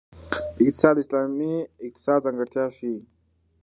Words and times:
اقتصاد 0.65 0.93
د 0.97 1.01
اسلامي 1.03 1.51
اقتصاد 1.87 2.19
ځانګړتیاوې 2.25 2.73
ښيي. 2.77 2.95